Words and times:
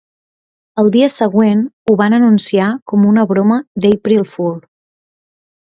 Al 0.83 0.87
dia 0.95 1.09
següent, 1.15 1.61
ho 1.93 1.97
van 1.99 2.17
anunciar 2.19 2.71
com 2.93 3.05
una 3.13 3.29
broma 3.35 3.61
d'April 3.87 4.27
Fool. 4.35 4.59